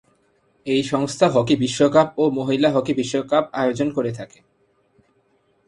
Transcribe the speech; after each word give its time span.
এই 0.65 0.81
সংস্থা 0.83 1.27
হকি 1.29 1.55
বিশ্বকাপ 1.55 2.07
ও 2.17 2.23
মহিলা 2.29 2.69
হকি 2.71 2.93
বিশ্বকাপ 2.93 3.43
আয়োজন 3.53 3.87
করে 3.93 4.11
থাকে। 4.11 4.39